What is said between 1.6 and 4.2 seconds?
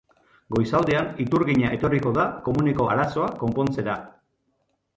etorriko da komuneko arazoa konpontzera.